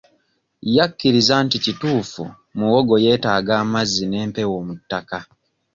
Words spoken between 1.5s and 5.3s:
kituufu muwogo yeetaaga amazzi n'empewo mu ttaka.